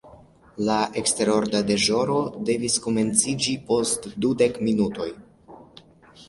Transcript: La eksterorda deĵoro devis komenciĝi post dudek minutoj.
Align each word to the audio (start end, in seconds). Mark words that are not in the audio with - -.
La 0.67 0.77
eksterorda 1.01 1.61
deĵoro 1.67 2.15
devis 2.51 2.79
komenciĝi 2.87 3.55
post 3.69 4.09
dudek 4.27 4.59
minutoj. 4.71 5.09